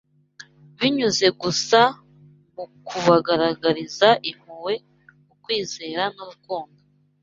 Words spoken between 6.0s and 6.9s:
n’urukundo